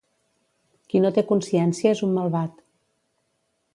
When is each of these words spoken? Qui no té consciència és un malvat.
Qui 0.93 1.01
no 1.03 1.11
té 1.17 1.23
consciència 1.33 1.93
és 1.97 2.01
un 2.09 2.17
malvat. 2.17 2.57